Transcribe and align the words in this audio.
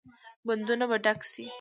بندونه 0.47 0.85
به 0.89 0.97
ډک 1.03 1.19
شي؟ 1.31 1.45